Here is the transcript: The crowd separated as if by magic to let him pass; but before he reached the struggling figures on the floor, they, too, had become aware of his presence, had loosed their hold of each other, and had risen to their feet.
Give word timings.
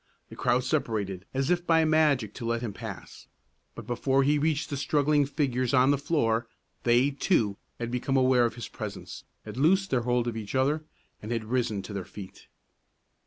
The 0.29 0.35
crowd 0.35 0.63
separated 0.63 1.25
as 1.31 1.51
if 1.51 1.67
by 1.67 1.85
magic 1.85 2.33
to 2.33 2.45
let 2.45 2.63
him 2.63 2.73
pass; 2.73 3.27
but 3.75 3.85
before 3.85 4.23
he 4.23 4.39
reached 4.39 4.71
the 4.71 4.75
struggling 4.75 5.27
figures 5.27 5.75
on 5.75 5.91
the 5.91 5.95
floor, 5.99 6.47
they, 6.81 7.11
too, 7.11 7.57
had 7.77 7.91
become 7.91 8.17
aware 8.17 8.45
of 8.45 8.55
his 8.55 8.67
presence, 8.67 9.25
had 9.45 9.57
loosed 9.57 9.91
their 9.91 10.01
hold 10.01 10.27
of 10.27 10.35
each 10.35 10.55
other, 10.55 10.83
and 11.21 11.31
had 11.31 11.45
risen 11.45 11.83
to 11.83 11.93
their 11.93 12.03
feet. 12.03 12.47